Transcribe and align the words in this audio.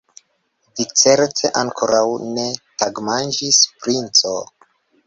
Vi 0.79 0.85
certe 1.01 1.51
ankoraŭ 1.61 2.01
ne 2.39 2.47
tagmanĝis, 2.85 3.63
princo? 3.85 4.37